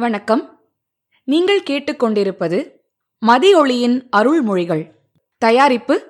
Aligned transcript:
வணக்கம். 0.00 0.60
நீங்கள் 1.24 1.62
கேட்டுக்கொண்டிருப்பது 1.70 2.70
மதியொளியின் 3.26 4.02
அருள்மொழிகள். 4.16 4.90
தயாரிப்பு 5.38 6.02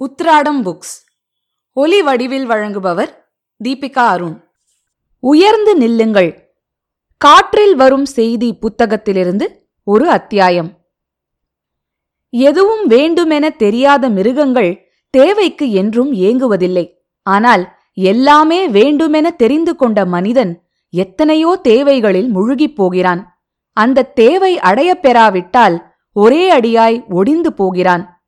உத்ராடம் 0.00 0.62
புக்ஸ். 0.62 0.94
ஒலி 1.72 2.02
வடிவில் 2.02 2.48
வழங்குபவர் 2.48 3.08
தீபிகா 3.64 4.06
அருண். 4.06 4.42
உயர்ந்து 5.18 5.76
நில்லுங்கள். 5.76 6.54
காற்றில் 7.16 7.74
வரும் 7.74 8.04
செய்தி 8.04 8.58
புத்தகத்திலிருந்து 8.60 9.48
ஒரு 9.82 10.10
அத்தியாயம். 10.10 10.86
எதுவும் 12.30 12.86
வேண்டுமென 12.86 13.50
தெரியாத 13.50 14.08
மிருகங்கள் 14.08 14.90
தேவைக்கு 15.10 15.72
என்றும் 15.72 16.12
ஏங்குவதில்லை. 16.12 16.92
ஆனால் 17.22 17.76
எல்லாமே 17.94 18.68
வேண்டுமென 18.68 19.30
தெரிந்து 19.30 19.76
கொண்ட 19.76 20.06
மனிதன் 20.06 20.64
எத்தனையோ 20.90 21.60
தேவைகளில் 21.68 22.28
முழுகிப் 22.28 22.76
போகிறான். 22.76 23.35
அந்த 23.76 24.02
தேவை 24.02 24.58
அடையப் 24.58 25.02
பெறாவிட்டால் 25.02 25.76
ஒரே 26.12 26.58
அடியாய் 26.60 26.98
ஒடிந்து 27.10 27.46
போகிறான். 27.46 28.24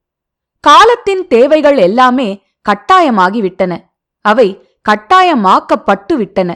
காலத்தின் 0.61 1.27
தேவைகள் 1.27 1.77
எல்லாமே 1.77 2.43
கட்டாயமாகிவிட்டன. 2.69 3.77
அவை 4.21 4.66
கட்டாயமாக்கப்பட்டு 4.88 6.15
விட்டன 6.15 6.51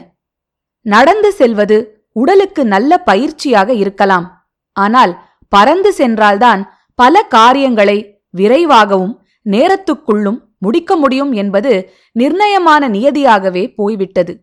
நடந்து 0.81 1.31
செல்வது 1.31 2.07
உடலுக்கு 2.13 2.65
நல்ல 2.65 3.01
பயிற்சியாக 3.05 3.69
இருக்கலாம். 3.69 4.49
ஆனால் 4.71 5.21
பறந்து 5.49 5.93
சென்றால்தான் 5.93 6.73
பல 6.95 7.21
காரியங்களை 7.21 7.97
விரைவாகவும் 8.29 9.15
நேரத்துக்குள்ளும் 9.45 10.39
முடிக்க 10.57 10.95
முடியும் 10.95 11.31
என்பது 11.31 11.71
நிர்ணயமான 12.19 12.83
நியதியாகவே 12.89 13.63
போய்விட்டது. 13.75 14.33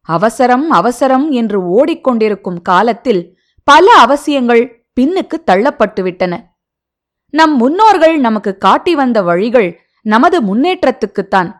அவசரம் 0.00 0.70
அவசரம் 0.70 1.30
என்று 1.30 1.58
ஓடிக்கொண்டிருக்கும் 1.78 2.60
காலத்தில் 2.62 3.35
பல 3.66 3.92
அவசியங்கள் 3.92 4.86
பின்னுக்கு 5.00 5.42
தள்ளப்பட்டுவிட்டன. 5.46 6.40
நம் 7.30 7.56
முன்னோர்கள் 7.56 8.18
நமக்கு 8.18 8.58
காட்டி 8.58 8.94
வந்த 8.94 9.22
வழிகள் 9.22 9.80
நமது 10.02 10.42
முன்னேற்றத்துக்குத்தான். 10.42 11.52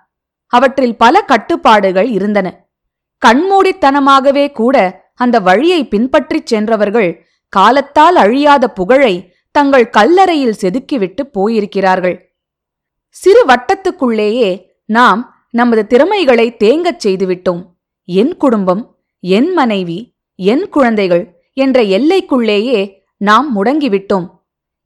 அவற்றில் 0.47 0.97
பல 0.97 1.23
கட்டுப்பாடுகள் 1.23 2.09
இருந்தன. 2.09 2.69
கண்மூடித்தனமாகவே 3.27 4.53
கூட 4.53 5.05
அந்த 5.15 5.41
வழியை 5.41 5.89
பின்பற்றிச் 5.89 6.47
சென்றவர்கள் 6.47 7.27
காலத்தால் 7.49 8.17
அழியாத 8.17 8.71
புகழை 8.71 9.35
தங்கள் 9.51 9.91
கல்லறையில் 9.91 10.59
செதுக்கிவிட்டு 10.61 11.23
போயிருக்கிறார்கள். 11.35 12.19
சிறு 13.09 13.47
வட்டத்துக்குள்ளேயே 13.47 14.63
நாம் 14.85 15.47
நமது 15.51 15.87
திறமைகளை 15.87 16.57
தேங்கச் 16.65 17.01
செய்துவிட்டோம். 17.05 17.63
என் 18.05 18.37
குடும்பம் 18.37 18.97
என் 19.21 19.53
மனைவி 19.53 20.15
என் 20.35 20.69
குழந்தைகள் 20.69 21.36
என்ற 21.57 21.79
எல்லைக்குள்ளேயே 21.97 22.81
நாம் 23.21 23.47
முடங்கிவிட்டோம். 23.57 24.27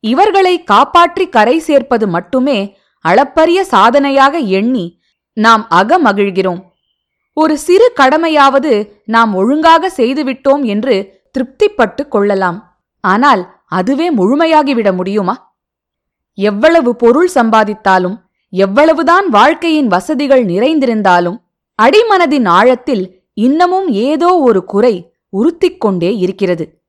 இவர்களை 0.04 0.54
காப்பாற்றி 0.62 1.24
கரை 1.28 1.56
சேர்ப்பது 1.58 2.06
மட்டுமே 2.06 2.58
அளப்பரிய 3.04 3.60
சாதனையாக 3.64 4.34
எண்ணி 4.58 4.84
நாம் 5.36 5.64
அகமகிழ்கிறோம். 5.70 6.60
ஒரு 7.36 7.54
சிறு 7.58 7.86
கடமையாவது 8.00 8.72
நாம் 9.04 9.32
ஒழுங்காக 9.34 9.90
செய்துவிட்டோம் 9.96 10.62
என்று 10.64 10.94
திருப்திப்பட்டு 11.32 12.02
கொள்ளலாம். 12.08 12.58
ஆனால் 13.04 13.42
அதுவே 13.78 14.06
முழுமையாகிவிட 14.10 14.88
முடியுமா? 14.92 15.34
எவ்வளவு 16.38 16.90
பொருள் 16.96 17.30
சம்பாதித்தாலும் 17.34 18.16
எவ்வளவுதான் 18.52 19.26
வாழ்க்கையின் 19.28 19.88
வசதிகள் 19.88 20.44
நிறைந்திருந்தாலும் 20.44 21.38
அடிமனதின் 21.78 22.48
ஆழத்தில் 22.48 23.04
இன்னமும் 23.38 23.88
ஏதோ 24.08 24.30
ஒரு 24.48 24.60
குறை 24.64 24.94
உறுத்திக் 25.30 25.80
கொண்டே 25.80 26.18
இருக்கிறது. 26.18 26.82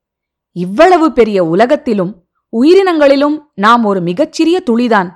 இவ்வளவு 0.51 1.11
பெரிய 1.11 1.45
உலகத்திலும் 1.45 2.25
உயிரினங்களிலும் 2.61 3.37
நாம் 3.53 3.85
ஒரு 3.85 4.01
மிகச்சிறிய 4.01 4.63
துளிதான். 4.69 5.09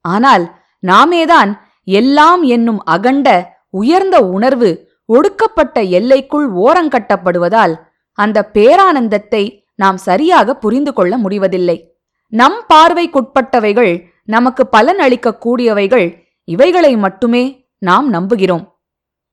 ஆனால் 0.00 0.54
நாமேதான் 0.86 1.58
எல்லாம் 1.84 2.42
என்னும் 2.42 2.84
அகண்ட 2.84 3.58
உயர்ந்த 3.70 4.20
உணர்வு 4.20 4.90
ஒடுக்கப்பட்ட 5.04 5.80
எல்லைக்குள் 5.82 6.52
ஓரங்கட்டப்படுவதால் 6.52 7.74
அந்த 8.12 8.50
பேரானந்தத்தை 8.52 9.64
நாம் 9.74 9.96
சரியாக 9.96 10.54
புரிந்து 10.54 10.92
கொள்ள 10.92 11.16
முடிவதில்லை. 11.16 11.96
நம் 12.28 12.64
பார்வைக்குட்பட்டவைகள் 12.74 14.06
நமக்கு 14.24 14.66
பலன் 14.66 14.98
அளிக்கக்கூடியவைகள் 14.98 16.18
இவைகளை 16.44 16.96
மட்டுமே 16.96 17.66
நாம் 17.78 18.12
நம்புகிறோம். 18.12 18.64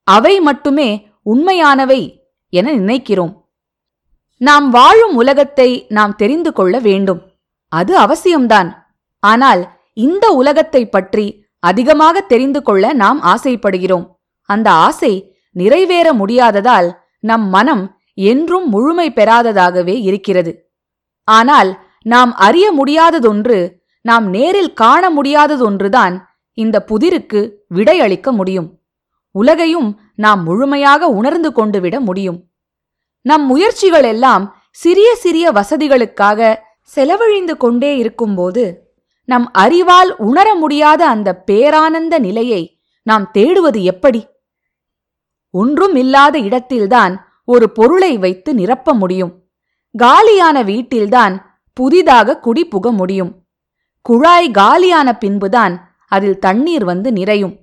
அவை 0.04 0.40
மட்டுமே 0.40 1.06
உண்மையானவை 1.22 2.30
என 2.48 2.72
நினைக்கிறோம். 2.72 3.39
நாம் 4.40 4.70
வாழும் 4.70 5.14
உலகத்தை 5.14 5.86
நாம் 5.88 6.16
தெரிந்து 6.16 6.52
கொள்ள 6.52 6.78
வேண்டும். 6.78 7.20
அது 7.68 7.92
அவசியம்தான். 7.98 8.70
ஆனால் 9.18 9.62
இந்த 9.92 10.32
உலகத்தை 10.32 10.88
பற்றி 10.88 11.26
அதிகமாக 11.58 12.20
தெரிந்து 12.20 12.62
கொள்ள 12.62 12.92
நாம் 12.92 13.20
ஆசைப்படுகிறோம். 13.22 14.06
அந்த 14.44 14.70
ஆசை 14.70 15.12
நிறைவேற 15.52 16.12
முடியாததால் 16.12 16.88
நம் 17.18 17.46
மனம் 17.48 17.84
என்றும் 18.14 18.66
முழுமை 18.68 19.12
பெறாததாகவே 19.12 19.96
இருக்கிறது. 20.02 20.52
ஆனால் 21.24 21.70
நாம் 22.02 22.32
அறிய 22.34 22.66
முடியாததொன்று 22.72 23.58
நாம் 24.00 24.26
நேரில் 24.28 24.72
காண 24.72 25.10
முடியாததொன்றுதான் 25.10 26.14
இந்த 26.58 26.84
புதிருக்கு 26.88 27.40
விடையளிக்க 27.74 28.32
முடியும். 28.32 28.68
உலகையும் 29.34 29.90
நாம் 30.14 30.40
முழுமையாக 30.42 31.08
உணர்ந்து 31.08 31.52
கொண்டுவிட 31.52 32.00
முடியும். 32.00 32.38
நம் 33.22 33.46
முயற்சிகள் 33.46 34.02
எல்லாம் 34.02 34.56
சிறிய 34.70 35.14
சிறிய 35.14 35.52
வசதிகளுக்காக 35.52 36.56
செலவழிந்து 36.82 37.56
கொண்டே 37.56 37.96
இருக்கும்போது 37.96 38.92
நம் 39.24 39.50
அறிவால் 39.52 40.16
உணர 40.16 40.54
முடியாத 40.54 41.08
அந்த 41.08 41.42
பேரானந்த 41.50 42.18
நிலையை 42.18 42.80
நாம் 43.02 43.30
தேடுவது 43.34 43.82
எப்படி? 43.82 44.26
ஒன்றும் 45.50 45.94
இல்லாத 45.94 46.38
இடத்தில்தான் 46.38 47.42
ஒரு 47.44 47.70
பொருளை 47.70 48.18
வைத்து 48.18 48.54
நிரப்ப 48.54 48.94
முடியும். 48.94 49.32
காலியான 49.96 50.62
வீட்டில்தான் 50.62 51.62
புதிதாக 51.72 52.38
குடி 52.38 52.68
புக 52.68 52.92
முடியும். 52.92 53.42
குழாய் 54.02 54.50
காலியான 54.50 55.18
பின்புதான் 55.18 55.74
அதில் 56.06 56.38
தண்ணீர் 56.38 56.84
வந்து 56.84 57.12
நிறையும். 57.12 57.58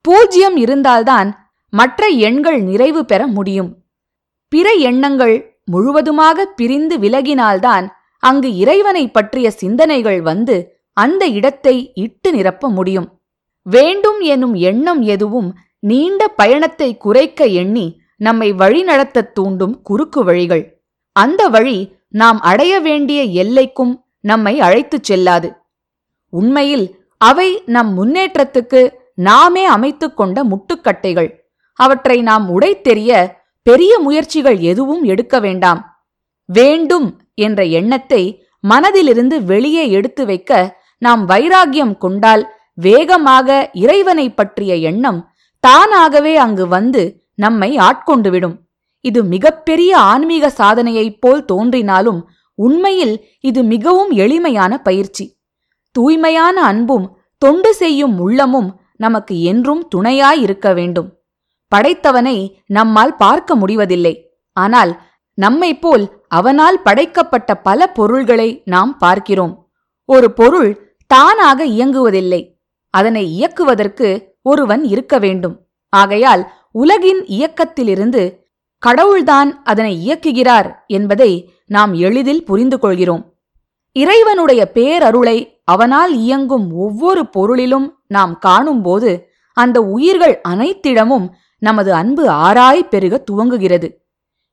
பூஜ்யம் 0.00 0.56
இருந்தால்தான் 0.56 1.50
மற்ற 1.70 2.06
எண்கள் 2.06 2.62
நிறைவு 2.62 3.04
பெற 3.04 3.26
முடியும். 3.26 3.76
பிற 4.50 4.72
எண்ணங்கள் 4.72 5.60
முழுவதுமாக 5.64 6.44
பிரிந்து 6.44 6.98
விலகினால்தான் 6.98 7.88
அங்கு 8.18 8.56
இறைவனை 8.56 9.10
பற்றிய 9.10 9.50
சிந்தனைகள் 9.50 10.22
வந்து 10.22 10.56
அந்த 10.92 11.26
இடத்தை 11.26 11.92
இட்டு 11.94 12.32
நிரப்ப 12.32 12.68
முடியும். 12.68 13.08
வேண்டும் 13.62 14.20
எனும் 14.20 14.54
எண்ணம் 14.54 15.02
எதுவும் 15.02 15.54
நீண்ட 15.80 16.28
பயணத்தை 16.28 16.96
குறைக்க 16.96 17.44
எண்ணி 17.44 18.00
நம்மை 18.16 18.52
வழிநடத்தத் 18.52 19.32
தூண்டும் 19.32 19.82
குறுக்கு 19.82 20.24
வழிகள். 20.24 20.64
அந்த 21.12 21.48
வழி 21.48 21.78
நாம் 22.08 22.40
அடைய 22.40 22.80
வேண்டிய 22.80 23.44
எல்லைக்கும் 23.44 23.94
நம்மை 24.20 24.60
அழைத்துச் 24.60 25.04
செல்லாது. 25.04 25.52
உண்மையில் 26.30 26.86
அவை 27.18 27.62
நம் 27.66 27.92
முன்னேற்றத்துக்கு 27.98 28.90
நாமே 29.14 29.70
அமைத்துக்கொண்ட 29.70 30.42
முட்டுக்கட்டைகள். 30.44 31.30
அவற்றை 31.74 32.22
நாம் 32.22 32.60
உடைத்தெறிய 32.60 33.38
பெரிய 33.62 33.98
முயற்சிகள் 33.98 34.58
எதுவும் 34.58 35.02
எடுக்க 35.02 35.40
வேண்டாம். 35.40 36.02
வேண்டும் 36.44 37.20
என்ற 37.34 37.64
எண்ணத்தை 37.64 38.22
மனதிலிருந்து 38.68 39.36
வெளியே 39.44 39.90
எடுத்து 39.90 40.26
வைக்க 40.26 40.78
நாம் 40.98 41.28
வைராகியம் 41.28 41.96
கொண்டால் 41.96 42.42
வேகமாக 42.74 43.70
இறைவனை 43.72 44.34
பற்றிய 44.34 44.74
எண்ணம் 44.76 45.20
தானாகவே 45.60 46.36
அங்கு 46.36 46.68
வந்து 46.68 47.28
நம்மை 47.34 47.76
ஆட்கொண்டுவிடும். 47.76 48.56
இது 49.00 49.24
மிகப்பெரிய 49.24 49.98
ஆன்மீக 49.98 50.52
சாதனையைப் 50.58 51.18
போல் 51.20 51.44
தோன்றினாலும் 51.44 52.28
உண்மையில் 52.54 53.24
இது 53.40 53.62
மிகவும் 53.62 54.10
எளிமையான 54.10 54.78
பயிற்சி. 54.78 55.38
தூய்மையான 55.90 56.62
அன்பும் 56.62 57.18
தொண்டு 57.38 57.74
செய்யும் 57.74 58.18
உள்ளமும் 58.18 58.80
நமக்கு 58.96 59.42
என்றும் 59.42 59.88
துணையாயிருக்க 59.94 60.74
வேண்டும். 60.74 61.19
படைத்தவனை 61.74 62.36
நம்மால் 62.66 63.14
பார்க்க 63.16 63.54
முடிவதில்லை. 63.54 64.14
ஆனால் 64.56 64.92
நம்மை 65.38 65.70
போல் 65.78 66.04
அவனால் 66.28 66.78
படைக்கப்பட்ட 66.82 67.50
பல 67.54 67.86
பொருள்களை 67.92 68.48
நாம் 68.64 68.92
பார்க்கிறோம். 68.98 69.54
ஒரு 70.08 70.28
பொருள் 70.32 70.70
தானாக 71.10 71.60
இயங்குவதில்லை. 71.66 72.40
அதனை 72.94 73.24
இயக்குவதற்கு 73.36 74.08
ஒருவன் 74.42 74.82
இருக்க 74.84 75.14
வேண்டும். 75.18 75.56
ஆகையால் 75.92 76.42
உலகின் 76.72 77.22
இயக்கத்திலிருந்து 77.36 78.22
கடவுள்தான் 78.82 79.50
அதனை 79.62 79.92
இயக்குகிறார் 80.06 80.68
என்பதை 80.86 81.30
நாம் 81.66 81.92
எளிதில் 82.06 82.44
புரிந்து 82.44 82.76
கொள்கிறோம். 82.78 83.22
இறைவனுடைய 83.96 84.62
பேரருளை 84.74 85.38
அவனால் 85.64 86.12
இயங்கும் 86.24 86.66
ஒவ்வொரு 86.74 87.22
பொருளிலும் 87.26 87.88
நாம் 88.06 88.34
காணும்போது 88.38 89.10
அந்த 89.56 89.78
உயிர்கள் 89.94 90.34
அனைத்திடமும் 90.48 91.26
நமது 91.60 91.90
அன்பு 91.94 92.24
ஆராய் 92.28 92.88
பெருக 92.88 93.24
துவங்குகிறது. 93.30 93.88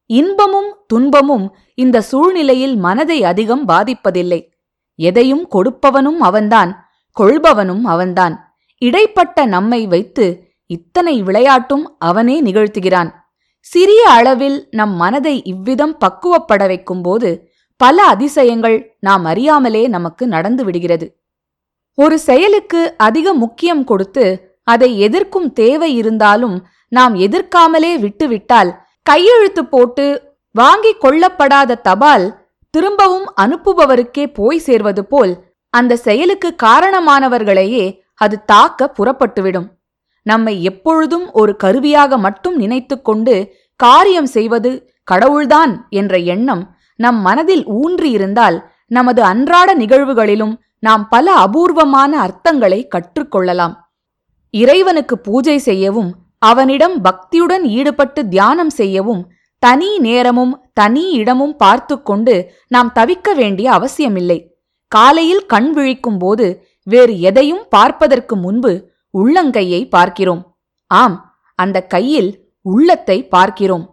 இன்பமும் 0.10 0.70
துன்பமும் 0.88 1.46
இந்த 1.76 2.02
சூழ்நிலையில் 2.02 2.76
மனதை 2.76 3.24
அதிகம் 3.24 3.68
பாதிப்பதில்லை. 3.68 4.42
எதையும் 5.00 5.46
கொடுப்பவனும் 5.52 6.20
அவன்தான் 6.20 6.72
கொள்பவனும் 7.18 7.84
அவன்தான். 7.84 8.36
இடைப்பட்ட 8.82 9.46
நம்மை 9.46 9.88
வைத்து 9.88 10.26
இத்தனை 10.70 11.24
விளையாட்டும் 11.24 11.86
அவனே 12.00 12.42
நிகழ்த்துகிறான். 12.42 13.10
சிறிய 13.60 14.02
அளவில் 14.10 14.58
நம் 14.72 14.96
மனதை 14.96 15.36
இவ்விதம் 15.44 15.96
பக்குவப்பட 16.06 16.66
வைக்கும்போது 16.68 17.30
பல 17.82 18.04
அதிசயங்கள் 18.04 18.78
நாம் 19.00 19.26
அறியாமலே 19.26 19.88
நமக்கு 19.88 20.24
நடந்து 20.28 20.64
விடுகிறது. 20.66 21.08
ஒரு 21.98 22.20
செயலுக்கு 22.20 22.82
அதிக 22.98 23.34
முக்கியம் 23.34 23.84
கொடுத்து 23.84 24.26
அதை 24.64 24.90
எதிர்க்கும் 25.00 25.50
தேவை 25.54 25.90
இருந்தாலும் 25.96 26.56
நாம் 26.88 27.14
எதிர்க்காமலே 27.16 28.00
விட்டுவிட்டால் 28.00 28.82
கையெழுத்து 29.02 29.66
போட்டு 29.66 30.36
வாங்கிக் 30.52 31.02
கொள்ளப்படாத 31.02 31.76
தபால் 31.76 32.46
திரும்பவும் 32.70 33.34
அனுப்புபவருக்கே 33.42 34.34
போய் 34.34 34.58
சேர்வது 34.58 35.06
போல் 35.06 35.46
அந்த 35.70 35.96
செயலுக்கு 35.96 36.56
காரணமானவர்களையே 36.64 38.00
அது 38.14 38.46
தாக்க 38.46 38.94
புறப்பட்டுவிடும். 38.98 39.68
நம்மை 40.22 40.64
எப்பொழுதும் 40.64 41.32
ஒரு 41.32 41.56
கருவியாக 41.56 42.18
மட்டும் 42.18 42.56
நினைத்துக்கொண்டு 42.56 43.54
காரியம் 43.76 44.26
செய்வது 44.26 44.94
கடவுள்தான் 45.04 45.88
என்ற 45.90 46.18
எண்ணம் 46.18 46.76
நம் 46.96 47.20
மனதில் 47.22 47.66
ஊன்றியிருந்தால் 47.68 48.58
நமது 48.88 49.22
அன்றாட 49.22 49.76
நிகழ்வுகளிலும் 49.76 50.56
நாம் 50.80 51.08
பல 51.10 51.32
அபூர்வமான 51.32 52.28
அர்த்தங்களை 52.28 52.88
கற்றுக்கொள்ளலாம் 52.88 53.76
இறைவனுக்கு 54.50 55.18
பூஜை 55.18 55.58
செய்யவும் 55.58 56.27
அவனிடம் 56.42 56.96
பக்தியுடன் 57.02 57.64
ஈடுபட்டு 57.64 58.28
தியானம் 58.28 58.70
செய்யவும் 58.70 59.32
தனி 59.60 60.00
நேரமும் 60.00 60.70
தனி 60.74 61.12
இடமும் 61.12 61.56
பார்த்து 61.56 62.02
கொண்டு 62.02 62.54
நாம் 62.68 62.92
தவிக்க 62.96 63.36
வேண்டிய 63.36 63.72
அவசியமில்லை. 63.72 64.56
காலையில் 64.88 65.46
கண் 65.46 65.74
விழிக்கும் 65.74 66.18
போது 66.18 66.66
வேறு 66.84 67.20
எதையும் 67.20 67.64
பார்ப்பதற்கு 67.70 68.36
முன்பு 68.36 68.72
உள்ளங்கையை 69.14 69.90
பார்க்கிறோம். 69.90 70.58
ஆம் 70.88 71.18
அந்த 71.56 71.78
கையில் 71.82 72.30
உள்ளத்தை 72.62 73.28
பார்க்கிறோம். 73.28 73.86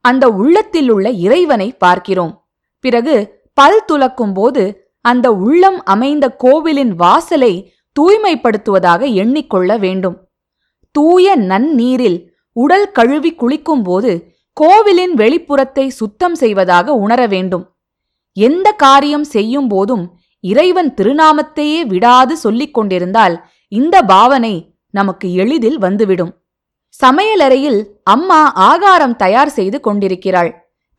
அந்த 0.00 0.28
உள்ளத்தில் 0.28 0.90
உள்ள 0.90 1.10
இறைவனை 1.10 1.68
பார்க்கிறோம். 1.72 2.32
பிறகு 2.80 3.14
பல் 3.54 3.84
துலக்கும் 3.92 4.34
போது 4.34 4.62
அந்த 5.00 5.32
உள்ளம் 5.32 5.78
அமைந்த 5.84 6.26
கோவிலின் 6.36 6.94
வாசலை 6.94 7.74
தூய்மைப்படுத்துவதாக 8.00 9.02
எண்ணிக்கொள்ள 9.22 9.78
வேண்டும். 9.78 10.16
தூய 10.92 11.36
நன்னீரில் 11.36 12.30
உடல் 12.52 12.90
கழுவி 12.90 13.34
குளிக்கும்போது 13.34 14.22
கோவிலின் 14.52 15.14
வெளிப்புறத்தை 15.14 15.88
சுத்தம் 15.88 16.34
செய்வதாக 16.34 16.92
உணர 16.94 17.26
வேண்டும். 17.26 17.76
எந்த 18.32 18.72
காரியம் 18.72 19.24
செய்யும் 19.24 19.68
போதும் 19.68 20.18
இறைவன் 20.40 20.94
திருநாமத்தையே 20.94 21.80
விடாது 21.80 22.36
சொல்லிக் 22.36 22.74
கொண்டிருந்தால் 22.74 23.44
இந்த 23.68 24.02
பாவனை 24.02 24.74
நமக்கு 24.90 25.34
எளிதில் 25.34 25.78
வந்துவிடும். 25.78 26.32
சமையலறையில் 27.04 27.84
அம்மா 28.02 28.52
ஆகாரம் 28.52 29.16
தயார் 29.16 29.48
செய்து 29.48 29.80
கொண்டிருக்கிறாள். 29.80 30.50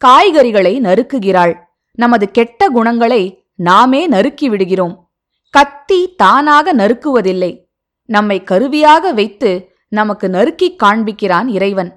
காய்கறிகளை 0.05 0.79
நறுக்குகிறாள். 0.79 1.53
நமது 1.91 2.31
கெட்ட 2.31 2.69
குணங்களை 2.69 3.47
நாமே 3.55 4.07
நறுக்கி 4.07 4.49
விடுகிறோம். 4.49 5.11
கத்தி 5.49 6.15
தானாக 6.15 6.73
நறுக்குவதில்லை. 6.73 7.51
நம்மை 8.05 8.43
கருவியாக 8.43 9.11
வைத்து 9.11 9.72
நமக்கு 9.93 10.27
நறுக்கிக் 10.27 10.79
காண்பிக்கிறான் 10.83 11.47
இறைவன். 11.47 11.91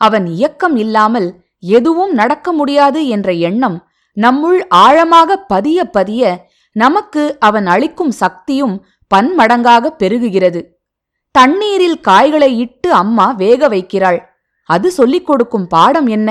அவன் 0.00 0.26
இயக்கம் 0.26 0.76
இல்லாமல் 0.76 1.28
எதுவும் 1.58 2.12
நடக்க 2.12 2.52
முடியாது 2.52 3.00
என்ற 3.08 3.32
எண்ணம் 3.32 3.76
நம்முள் 4.16 4.60
ஆழமாக 4.68 5.36
பதிய 5.36 5.84
பதிய 5.84 6.48
நமக்கு 6.72 7.22
அவன் 7.38 7.66
அளிக்கும் 7.66 8.10
சக்தியும் 8.10 8.74
பன்மடங்காக 9.14 9.90
பெருகுகிறது. 9.98 10.60
தண்ணீரில் 11.34 12.00
காய்களை 12.00 12.58
இட்டு 12.58 12.92
அம்மா 12.92 13.26
வேக 13.32 13.68
வைக்கிறாள். 13.68 14.20
அது 14.64 14.90
சொல்லிக் 14.90 15.26
கொடுக்கும் 15.26 15.66
பாடம் 15.66 16.06
என்ன? 16.06 16.28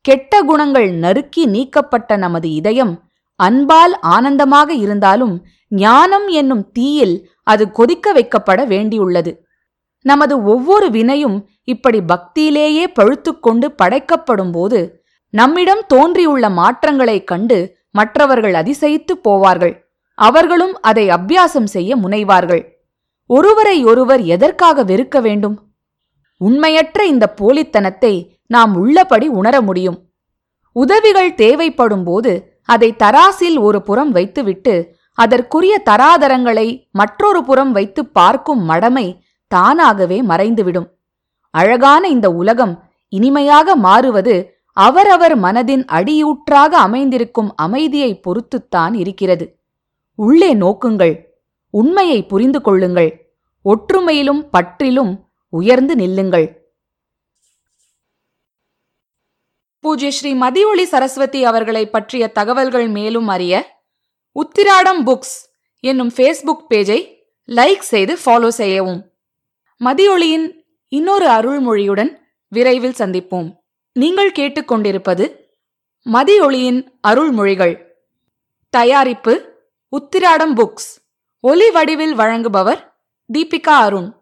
கெட்ட 0.00 0.42
குணங்கள் 0.42 0.88
நறுக்கி 0.94 1.46
நீக்கப்பட்ட 1.46 2.16
நமது 2.16 2.48
இதயம் 2.50 2.94
அன்பால் 3.40 3.94
ஆனந்தமாக 4.00 4.72
இருந்தாலும் 4.74 5.34
ஞானம் 5.68 6.28
என்னும் 6.28 6.64
தீயில் 6.72 7.16
அது 7.42 7.64
கொதிக்க 7.70 8.12
வைக்கப்பட 8.14 8.60
வேண்டியுள்ளது. 8.72 9.32
நமது 10.02 10.44
ஒவ்வொரு 10.44 10.88
வினையும் 10.88 11.44
இப்படி 11.64 12.00
பக்தியிலேயே 12.00 12.86
பழுத்துக்கொண்டு 12.86 13.74
படைக்கப்படும்போது 13.82 14.90
நம்மிடம் 15.30 15.82
தோன்றியுள்ள 15.86 16.48
மாற்றங்களைக் 16.48 17.24
கண்டு 17.24 17.76
மற்றவர்கள் 17.90 18.52
அதிசயித்து 18.52 19.12
போவார்கள். 19.24 19.74
அவர்களும் 20.14 20.78
அதை 20.80 21.08
அபியாசம் 21.08 21.64
செய்ய 21.64 21.96
முனைவார்கள். 21.96 22.62
ஒருவரை 23.26 23.84
ஒருவர் 23.84 24.22
எதற்காக 24.22 24.84
வெறுக்க 24.84 25.20
வேண்டும்? 25.20 25.70
உண்மையற்ற 26.38 27.04
இந்த 27.04 27.34
போலித்தனத்தை 27.40 28.28
நாம் 28.46 28.74
உள்ளபடி 28.74 29.28
உணர 29.28 29.60
முடியும். 29.60 29.98
உதவிகள் 30.72 31.32
தேவைப்படும்போது 31.32 32.40
அதை 32.62 32.94
தராசில் 32.98 33.60
ஒரு 33.60 33.82
புறம் 33.82 34.12
வைத்துவிட்டு 34.12 34.94
அதற்குரிய 35.14 35.82
தராதரங்களை 35.90 36.88
மற்றொரு 36.90 37.44
புறம் 37.44 37.72
வைத்து 37.72 38.06
பார்க்கும் 38.06 38.70
மடமை 38.70 39.20
தானாகவே 39.46 40.22
மறைந்துவிடும். 40.22 40.88
அழகான 41.50 42.08
இந்த 42.08 42.30
உலகம் 42.30 42.90
இனிமையாக 43.08 43.76
மாறுவது 43.76 44.60
அவரவர் 44.72 45.40
மனதின் 45.40 45.84
அடியூற்றாக 45.84 46.78
அமைந்திருக்கும் 46.78 47.54
அமைதியை 47.56 48.20
பொறுத்துத்தான் 48.20 48.94
இருக்கிறது. 48.94 49.58
உள்ளே 50.14 50.54
நோக்குங்கள் 50.54 51.14
உண்மையை 51.70 52.26
புரிந்து 52.26 52.60
கொள்ளுங்கள் 52.60 53.10
ஒற்றுமையிலும் 53.64 54.48
பற்றிலும் 54.50 55.30
உயர்ந்து 55.48 55.96
நில்லுங்கள். 55.96 56.64
பூஜ்ய 59.80 60.10
ஸ்ரீ 60.10 60.34
மதியொளி 60.34 60.82
சரஸ்வதி 60.82 61.44
அவர்களை 61.44 61.90
பற்றிய 61.90 62.28
தகவல்கள் 62.28 62.88
மேலும் 62.88 63.28
அறிய 63.28 63.82
உத்திராடம் 64.36 65.02
புக்ஸ் 65.06 65.36
என்னும் 65.80 66.12
ஃபேஸ்புக் 66.16 66.64
பேஜை 66.70 67.00
லைக் 67.48 67.78
செய்து 67.78 68.18
ஃபாலோ 68.24 68.48
செய்யவும். 68.48 69.15
மதியொளியின் 69.84 70.64
இன்னொரு 70.88 71.26
அருள்மொழியுடன் 71.26 72.16
விரைவில் 72.48 72.94
சந்திப்போம். 72.98 73.52
நீங்கள் 73.92 74.32
கேட்டுக்கொண்டிருப்பது 74.32 75.34
மதியொளியின் 76.12 76.86
அருள்மொழிகள். 77.08 77.82
தயாரிப்பு 78.70 79.64
உத்திராடம் 79.96 80.56
புக்ஸ். 80.56 81.04
ஒலி 81.40 81.70
வடிவில் 81.70 82.16
வழங்குபவர் 82.16 82.80
தீபிகா 83.32 83.76
அருண். 83.86 84.15